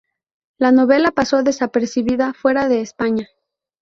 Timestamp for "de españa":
2.67-3.27